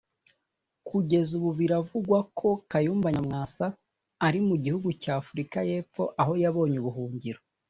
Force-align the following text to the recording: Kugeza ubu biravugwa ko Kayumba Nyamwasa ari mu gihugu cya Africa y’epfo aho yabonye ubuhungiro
Kugeza 0.87 1.31
ubu 1.39 1.49
biravugwa 1.59 2.17
ko 2.39 2.49
Kayumba 2.71 3.07
Nyamwasa 3.15 3.65
ari 4.27 4.39
mu 4.47 4.55
gihugu 4.63 4.89
cya 5.01 5.13
Africa 5.21 5.57
y’epfo 5.69 6.03
aho 6.21 6.33
yabonye 6.43 6.77
ubuhungiro 6.79 7.39